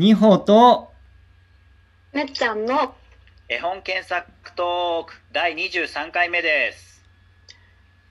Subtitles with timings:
[0.00, 0.92] 二歩と
[2.12, 2.94] むっちゃんの
[3.48, 7.02] 絵本検索トーク第23回目です。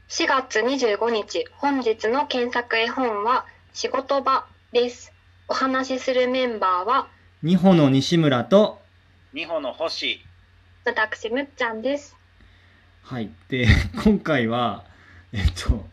[0.10, 5.14] 4月25日本日の検索絵本は仕事場です
[5.48, 7.08] お話しするメンバーは
[7.42, 8.82] 二歩の西村と
[9.32, 10.20] 二歩の星。
[10.84, 12.18] 私むっちゃんです
[13.02, 13.66] はいで
[14.04, 14.84] 今回は
[15.32, 15.88] えっと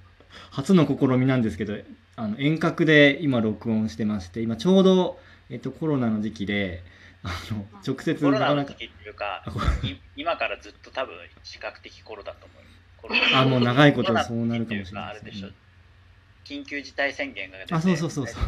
[0.50, 1.76] 初の試みなんですけど
[2.16, 5.20] あの遠隔で今録音してまして今ちょうど、
[5.50, 6.82] えっと、コロナの時期で
[7.22, 9.44] あの直接コロナの時期っていうか
[10.16, 12.62] 今からずっと多分視覚的コロだと思う。
[13.00, 15.48] コロナあもう長いことそうなるかもしれないってうかあれでしょ。
[15.48, 15.54] うん。
[16.44, 18.44] 緊急事態宣言が出てあそうそうそうそう。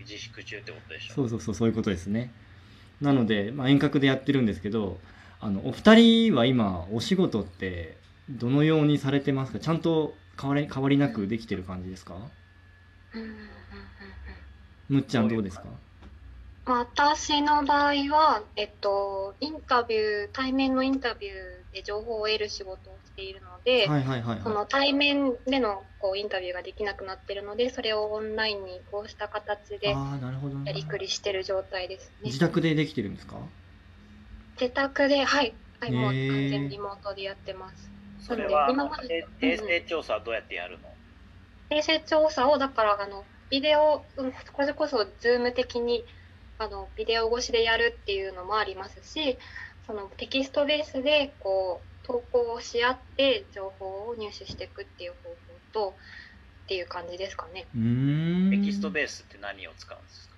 [0.00, 1.14] 自粛中ってことでしょ。
[1.14, 2.32] そうそうそうそういうことですね。
[3.00, 5.00] なので、まあ、遠隔でやってるんですけど
[5.40, 7.96] あのお二人は今お仕事って
[8.28, 9.60] どのようにされてますか？
[9.60, 12.14] ちゃんと変わり変わりなくできてる感じですか？
[13.14, 13.36] うんうんうんうん。
[14.88, 15.64] むっちゃんどうですか？
[16.68, 32.24] 私の場合は、えっと、インタビュー対面のインタビューで情報を得る仕事をしているので、はいはいはいはその対面でのこうインタビューができなくなってるのでそれをオンラインに移行した形いでああなるほどなやりくりしてる状態ですね。
[32.24, 33.36] 自宅でできてるんですか？
[34.60, 37.90] 自宅ではい、はい、もう完全リモートでやってます。
[38.20, 40.88] それは今まで定定性調査はどうやってやるの？
[41.70, 46.04] 定性調査をだからあのビデオうんこれこそ Zoom 的に
[46.58, 49.38] あのビデオ越しでやるっていうのもありますし
[49.86, 55.96] そのテキストベースでこう投稿をし合って情報を入手していくっていう方法と
[56.64, 57.66] っていう感じですかね。
[57.74, 60.36] うーんテキストベースって何を使うんですか？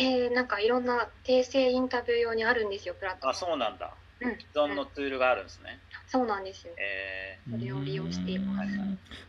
[0.00, 3.94] えー、なんかいろんな定性インタビュー用にあるんですよプラットフォームあ、そうなんだ。
[4.20, 5.78] うん既存のツールがあるんですね。
[6.06, 6.74] そうなんですよ。
[6.78, 8.70] えそれを利用しています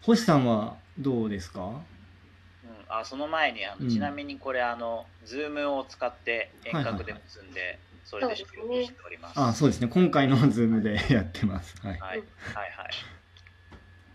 [0.01, 1.81] 星さんはどうですか？
[2.89, 3.89] あその前にあの、うん。
[3.89, 9.39] ちなみにこれあの Zoom を使って遠隔で結んで、それで収録しております。
[9.39, 9.87] あそうですね。
[9.87, 11.75] 今回の Zoom でやってます。
[11.81, 11.91] はい。
[11.93, 12.25] はい、はいはい。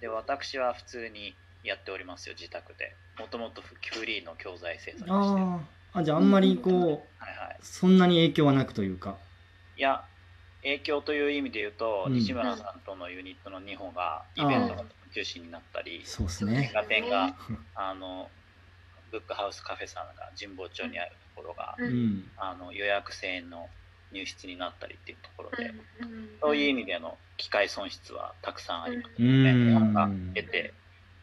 [0.00, 2.94] で私は普通にやっておりますよ自宅で。
[3.18, 5.10] もともとフリーの教材制作して。
[5.10, 6.00] はいあー。
[6.00, 9.16] あじゃああんまりこうはいそんなに影響はなくというか。
[9.76, 10.04] いや
[10.62, 12.14] 影響という意味で言うと、うん。
[12.14, 16.70] 西村さんとのユニットの2本がイベントが中心になったりそうですね。
[16.72, 17.34] が
[17.74, 18.30] あの
[19.10, 21.84] ブックハウスカフェさんが神保町にあるところが、うん。
[21.84, 23.68] うんあの予約制円の
[24.12, 26.28] 入室になったりっていうところで、うん。
[26.40, 29.10] そういう意味での機械損失はたくさんあります。
[29.18, 29.68] うね、ん。
[29.68, 30.74] 日本が出て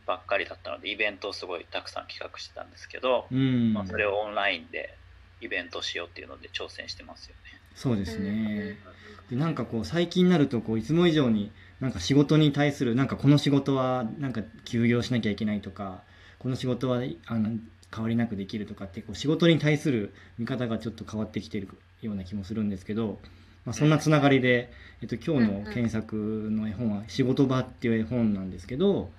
[0.06, 3.74] ばっかりだったのでイベントをすごいたくさん企画してたんですけど、うん。
[3.74, 4.98] まあ、それをオンラインで
[5.42, 7.60] イベントしようっていうので挑戦してますよね。
[7.76, 8.30] そうですね。
[8.30, 9.36] うん。
[9.36, 16.04] でなんかこう最近になるとこういつも以上になんか仕事に対するなんかこの仕事はなんか休業しなきゃいけないとか
[16.40, 17.50] この仕事はあの
[17.94, 21.70] 変わりなくできるとかってこう仕事に対する見方がちょっと変わってきてる
[22.02, 23.22] ような気もするんですけど、
[23.66, 24.72] まあ、そんなつながりで、
[25.02, 29.12] えっと、今日の検索の絵本は「仕事場」っていう絵本なんですけど、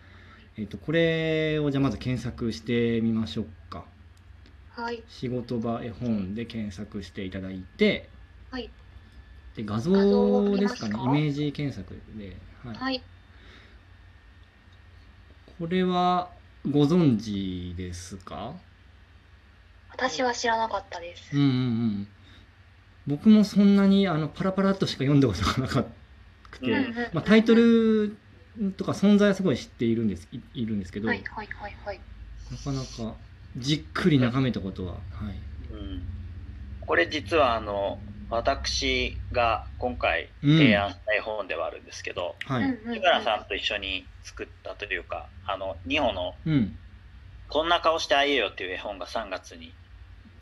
[0.57, 3.85] えっと、これをじゃあまず検索してみましょうか。
[4.69, 5.03] はい。
[5.09, 8.11] 仕事場絵本で検索していただいて、
[8.51, 8.71] はい。
[9.57, 10.95] で画像でますかね。
[11.05, 12.77] イメージ検索で、はい。
[12.77, 13.03] はい。
[15.59, 18.55] これはご存知ですか？
[19.91, 21.37] 私は知らなかったです。
[21.37, 22.09] うんうんうん。
[23.07, 25.85] 僕もそんなにあのパラパラっとしか読んだことがなか
[26.51, 26.95] くて、うんうん。
[27.13, 28.17] まあ、タイトル
[28.77, 32.01] とか存在はすごい知っているんですいいるんですけど、はいはいはいはい。
[32.51, 33.17] なかなか
[33.57, 34.99] じっくり眺めたことは、は
[35.31, 36.03] い、うん、
[36.81, 37.99] これ実はあの
[38.31, 40.59] 私が今回うん。
[40.59, 46.77] 提案した絵本ではあるんですけど、はい、うんうん木村さんと一緒に作ったというかあの2本のうん、
[47.49, 49.73] 「こんな顔してあげよ」っていう絵本が3月に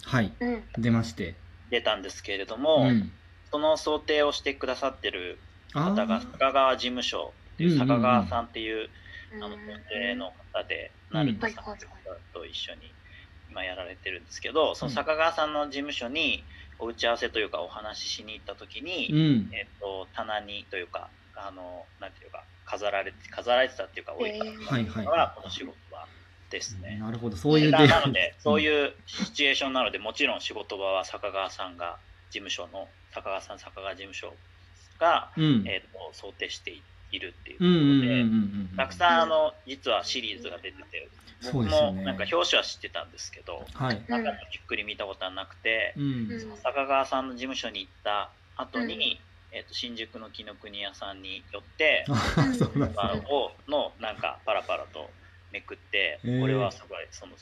[0.05, 0.63] はい、うん。
[0.79, 1.35] 出まして、
[1.71, 3.11] 出たんですけれども、うん、
[3.51, 5.39] その想定をしてくださってる
[5.75, 7.89] あ方がー坂川事務所っていううんうんうん。
[7.89, 8.89] 坂川さんっていう
[9.35, 9.45] うん。
[9.45, 11.27] あの女性の方でうん。
[11.27, 11.77] 成田さん
[12.33, 12.93] と一緒に
[13.51, 16.45] 今やられてるんですけどその坂川さんの事務所に
[16.79, 25.05] お打ち合わせというかお話ししに行った時に、うん、えっと棚にというかあのなんていうか飾られて飾られてたっていうか置いてあったはいはい。
[25.05, 26.07] のがこの仕事場
[26.51, 26.99] ですね。
[27.01, 27.37] なるほど。
[27.37, 31.99] そういうなので、 そうういうシチュエーションなので、もちろん仕事場は坂川さんが、
[32.31, 34.35] 事務所の坂川さん、坂川事務所
[34.99, 36.71] が、ん、うん、えー、と想定して
[37.13, 41.09] いるっていうころで、たくさんあの実はシリーズが出てて、
[41.53, 44.05] 僕もなんか表紙は知ってたんですけど、はい、うん。
[44.11, 46.31] 中のじっくり見たことはなくて、うん。
[46.31, 49.01] うん坂川さんの事務所に行った後に、うん。
[49.53, 52.05] えー、と新宿の紀ノ国屋さんに寄って、
[52.75, 55.11] うなんをのなんかパラパラと
[55.53, 56.41] めくって、へー。
[56.41, 57.35] これはすごいその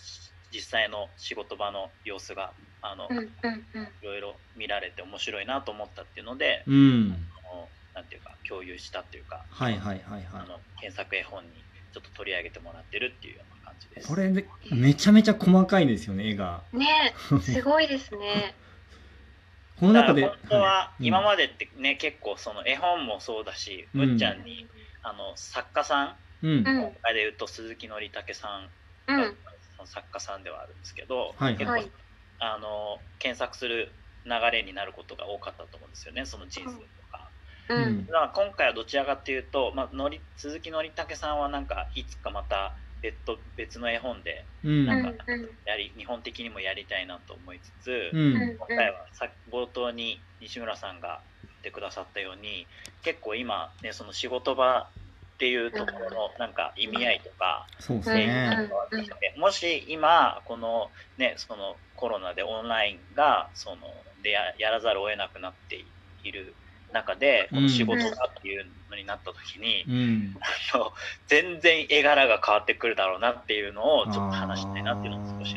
[0.53, 2.53] 実際の仕事場の様子が
[2.83, 3.83] あの、うんうんうん。
[3.85, 7.29] いろいろ見られて面白いなと思ったっていうので、うん。
[7.39, 11.51] あのなんていうか共有したっていうか、はいはいはいはあの検索絵本に
[11.93, 14.05] ちょっと取り上げてもらってるっていうような感じです。
[14.05, 16.63] いこれでめちゃめちゃ細かいですよね絵が。
[16.73, 18.55] ねすごいですね。
[19.79, 21.07] この中で本当ははい。
[21.07, 24.11] 今までってね、結構その絵本もそうだし、うん。
[24.11, 24.69] むっちゃんに
[25.03, 26.51] あの作家さん、うん。
[26.51, 26.65] うん。
[26.65, 28.71] 今回で言うと鈴木のりたけさん
[29.07, 29.37] が、うん。
[29.77, 31.91] その作家さんではあるんですけど、はい結構はい
[32.41, 33.91] あの検索する
[34.27, 36.81] 流れになることが多かったと思うんですよねその人生と
[37.11, 37.31] か。
[37.69, 37.93] ううん。
[38.01, 42.75] んだから今回はどちらかというと、まあ、のり鈴木のりたけさんはなんかいつかまた
[43.05, 48.57] 別途別の絵本でなんかうんやり日本的にもやりたいなと思いつつ、うん。
[48.57, 52.67] 今回はさ冒頭に西村さんが言ってくださったように
[53.03, 54.89] 結構今ねその仕事場
[55.35, 58.71] っていうところのなんか意味合いとか、そうですうんね
[59.37, 63.77] うんもし今このねそのコロナでオンラインがその
[64.23, 65.85] でややらざるを得なくなって
[66.23, 66.55] いる
[66.93, 70.35] 中でこの仕事だっていうのになった時に、うん。
[70.73, 70.93] あの
[71.27, 75.57] 全然絵柄が変わってくるだろうなっていうのをちょっと話したいなっていうのを少し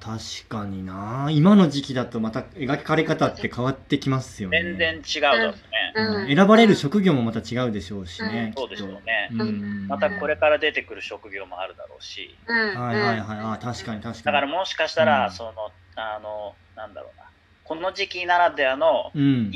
[0.00, 1.28] 確かにな。
[1.30, 4.62] 今の時期だとまた描かれ方って変わってきますよね。
[4.62, 5.58] 全然違うだろうね、
[5.96, 6.16] うん。
[6.22, 6.36] うん。
[6.36, 9.88] 選ばれる職業もまた違うでしょうしね、そうでしょうね、うん。
[9.88, 12.38] またこれから出てくる職業もあるだろうし。
[12.46, 12.80] うん。
[12.80, 13.38] はいはいはい。
[13.38, 14.24] あー確かに確かに。
[14.24, 15.52] だからもしかしたら、うんその
[15.96, 17.24] あのなんだろうな。
[17.64, 19.50] この時期ならではの,うん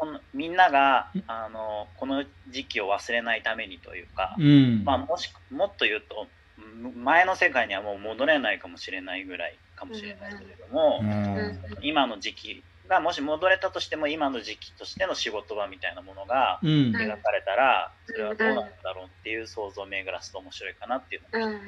[0.00, 1.24] このみんながうん。
[1.26, 4.82] あのこの時期を忘れないためにというか、うん。
[4.82, 6.26] まあ、もしもっと言うと
[6.58, 11.60] む前の世界にはもう戻れないかもしれないぐらいかもしれないけれども、うん。
[11.82, 16.70] 今の時期がもし戻れたとしても今の時期としての仕事場みたいなものがうん。
[16.96, 21.54] 描かれたらそれはどうなんだろうっていう想像を巡らすと面白いかなっていうのが、うん。
[21.54, 21.58] あ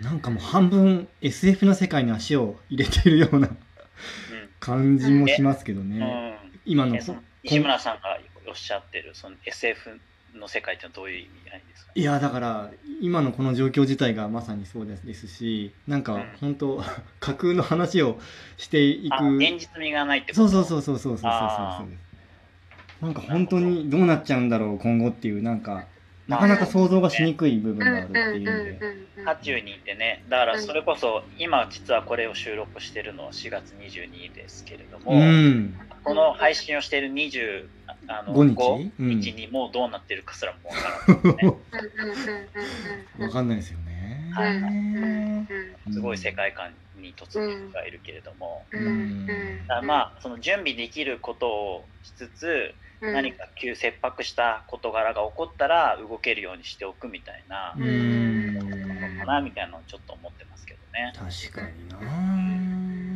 [0.00, 3.50] ーなんかもう半分 SF の世界に足を入れてるような
[4.58, 5.90] 感じもしますけどうん。
[5.90, 6.96] ね、うん今の
[7.42, 8.18] 石村さんが
[8.48, 9.98] おっしゃってるその SF
[10.34, 11.92] の世界ってのはどういう意味合いですか？
[11.94, 16.24] いやだから今のこの状況自体がまさにそうですしなんかうん。
[16.40, 16.82] 本当
[17.20, 18.18] 架空の話を
[18.56, 19.14] していく。
[19.14, 20.48] あ現実味がないってこと？
[20.48, 21.88] そうそうそうそうそうそうそうあそう。
[23.06, 25.86] なんか本当にどうなっちゃうんだろう今後っていうなんか
[26.28, 29.12] なかなか想像がしにくい部分があるっていうので。
[29.24, 30.24] 渦中にいてね。
[30.28, 35.74] だからそれこそ今実はこれを収録してるのは4月22日ですけれども、うん。
[36.04, 37.66] この配信をしている20
[38.08, 39.20] あの5日？5うん。
[39.20, 41.54] 日にもうどうなってるかすらもわからない、ね、
[43.18, 45.48] わかんないですよね、はいうん
[45.92, 49.26] すごい世界観に突入がいるけれども、うん
[49.84, 52.74] まあその準備できることをしつつ
[53.10, 58.52] 何か急切迫した事柄が起こったら動けるようにしておくみたいなうん。
[59.00, 61.14] のかなみたいなのをちょっと思ってますけどね。
[61.14, 61.98] 確かにな。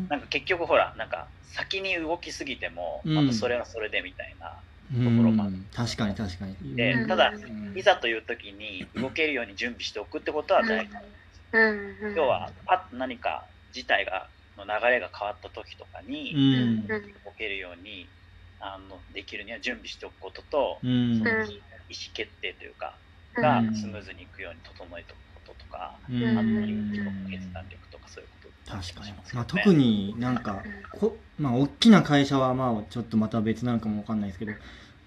[0.08, 3.12] なんか結局ほらなんか先に動きすぎてもうん。
[3.12, 5.58] またそれはそれでみたいな、うところもある。
[5.62, 6.56] ん確かに確かに。
[6.60, 6.68] うん。
[6.76, 10.90] でただうんいざという時に動けるように準備しておくってことは大事、
[12.14, 16.00] 要はパッと何か事態がの流れが変わった時とか
[16.30, 16.96] うにん。
[17.24, 18.12] 動けるように
[18.60, 21.18] あのできるには準備しておくことと、うん。
[21.18, 22.94] その意思決定というか
[23.34, 26.38] がスムーズにいくように整えておくこととか、うん。
[26.38, 29.28] あと自己決断力とかそういうことだったり確かに。
[29.28, 30.62] しまあ、特になんか
[30.92, 34.52] こ、まあ、大きな会社はまあちょっとまた別なのかもわかんないですけど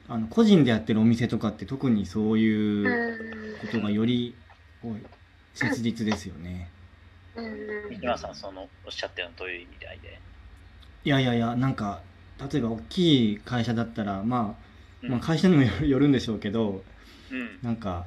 [0.08, 4.36] あの個人でやってるお店とかって特にそういうことがより
[5.54, 6.72] 切実ですよね。
[7.90, 10.20] 西村さんそのおっしゃったようなどういう意味で、
[11.06, 12.02] いやいやいやなんか
[12.52, 14.66] 例えば大きい会社だったら、まあ、
[15.04, 15.12] うん。
[15.12, 16.84] まあ会社にもよるんでしょうけど
[17.32, 17.60] うん。
[17.62, 18.06] なんか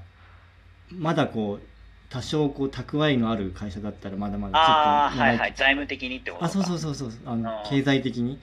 [0.90, 1.66] まだこう
[2.08, 5.50] 多少こう蓄えのある会社だったらまだまだちょっとはいはい。
[5.50, 6.46] い財務的にってことか。
[6.46, 8.38] あそうそうそうそうあの経済的に。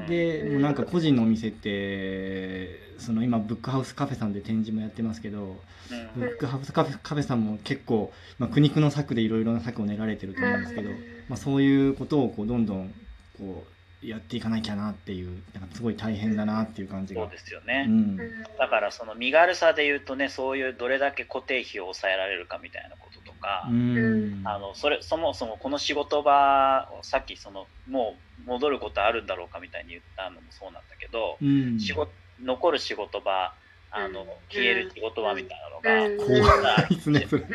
[0.00, 0.06] うん。
[0.06, 6.20] でもうなんか個人のお店ってその今ブックハウスカフェさんで展示もやってますけどうん。
[6.20, 10.90] ブックハウスカフェカフェさんも結構、まあ、苦肉の策でいろいろな策を練られてると思うんですけど、
[11.28, 12.94] まあ、そういうことをこうどんどん
[13.38, 17.22] こうやっていかなきゃなっていうなんかすごい大変だなっていう感じが。
[17.22, 18.16] そうですよね、うん。
[18.58, 24.42] だからその身軽さで言うとねそういうどれだけ固定費を抑えられるかみたいなこととか、うん。
[24.44, 31.80] あのそれそもそもこの仕事場をさっきそのもう戻ることあるんだろうかみたいに言ったのもそうなんだけど、うん。
[31.80, 32.12] 仕事
[32.44, 33.54] 残る仕事場
[33.96, 34.26] あのうん。
[34.50, 36.16] 消える仕事場みたいなのが、うん。
[36.16, 37.42] 怖いですねそれ。
[37.42, 37.46] い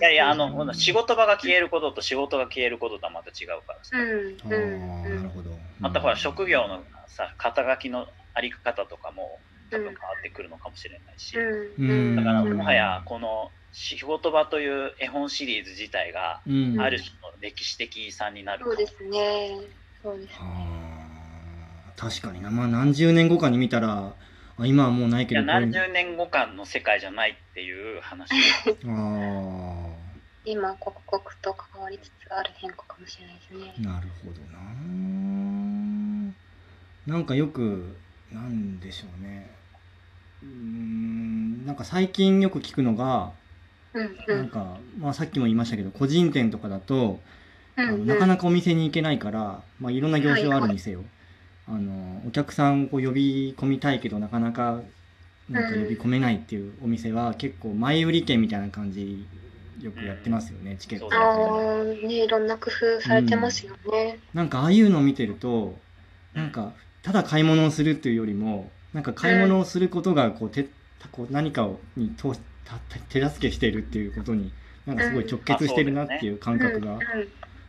[0.00, 5.58] やいやあの仕事場が消えることと仕事が消えることとはまた違うからさ、あーなるほど。
[5.78, 9.40] またほら職業のさ肩書きのあり方とかも
[9.70, 12.16] 多分変わってくるのかもしれないし、うん。
[12.16, 16.80] だからもはやこの仕事場という絵本シリーズ自体がうん。
[16.80, 19.58] ある種の歴史的遺産になるそうですね。
[20.02, 20.34] そうです。
[20.40, 22.50] あー確かにな。
[22.50, 24.16] まあ何十年後かに見たら
[24.56, 28.30] あ今はもうないけいやど何十年後間の世界じゃないっていう話。
[28.86, 29.74] あ
[30.44, 33.74] 今、刻々と変わりつつある変化かもしれないですね。
[33.78, 34.58] あなるほどな。
[37.06, 37.96] なんかよく
[38.30, 39.50] なんでしょうね。
[40.42, 43.32] うーんなんか最近よく聞くのが
[43.94, 44.38] うんうん。
[44.38, 47.22] なんか、まあ、さっきも言いましたけど個人店とかだと
[47.76, 48.06] うんうん。
[48.06, 51.04] なかなかお店に行けないから、まあ、いろんな業種はあるにせよ、
[51.66, 54.80] あのお客さんを呼び込みたいけどなかなか
[55.48, 59.26] なんか呼び込めないっていうお店は結構前売り券みたいな感じ
[59.80, 61.08] よくやってますよね、チケット。
[61.12, 64.18] ああ、ね、いろんな工夫されてますよね。
[64.32, 65.78] なんかああいうのを見てると
[66.32, 70.68] なんかただ買い物をするっていうよりもなんか買い物をすることがこうて
[71.12, 72.78] こう何かをにとた
[73.10, 74.52] 手助けしているっていうことに
[74.86, 76.98] なんかすごい直結してるなっていう感覚が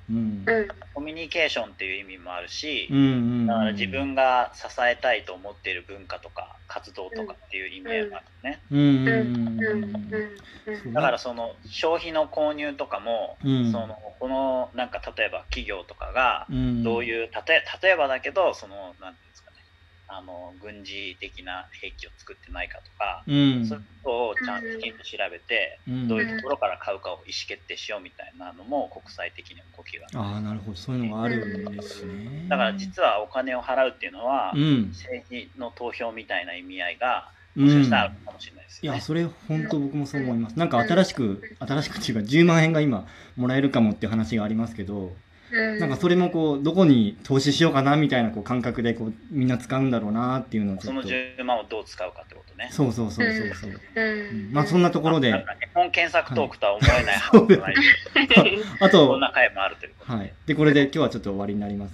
[0.09, 0.15] うん。
[0.15, 0.45] うん。
[0.47, 3.01] うんうんコミュニケーションっていう意味もあるし、うんう
[3.43, 10.13] んだから自分が支えたいと思っている文化とか活動とかっていう意味合いがあるね、うんうんうんうんうん。
[10.13, 13.71] うんそうだからその消費の購入とかも、うん。
[13.73, 16.83] そのこのなんか例えば企業とかがうん。
[16.83, 19.54] どういう例え例えばだけどそのなんていうんですかね
[20.07, 23.65] あの軍事的な兵器を作ってないかとか、うん。
[23.65, 26.07] そういうことをちゃんときちんと調べて、うん。
[26.07, 30.77] どういうところから買うかを意思決定しようみたいなのも国際的に動きがあるああなるほど。
[30.77, 32.45] そういうのがあるんですね。
[32.49, 34.89] だから実はお金を払うっていうのは、うん。
[34.89, 37.65] 政治の投票みたいな意味合いがうん。
[37.65, 38.97] もしかしたらあるかもしれないですよね。
[38.97, 40.59] いやそれ本当僕もそう思います。
[40.59, 45.15] なんか新しく新しくっていうか10万円が今もらえるかもっていう話がありますけどうん
[45.51, 51.09] なんかそれもこうどこに投資しようかなみたいなこう感覚でこうみんな使うんだろうなっていうのをちそのょっと。
[51.09, 52.69] 10万をどう使うかってことね。
[52.71, 54.49] そうそうそうそうそう、ううん。
[54.49, 55.31] んまあそんなところで。
[55.31, 57.15] なんか日本検索トークとは思えない
[58.79, 59.15] あと。
[59.17, 60.17] んな回もあるということで。
[60.17, 60.33] はい。
[60.47, 61.93] でこれで今日はちょっと終わりになりますの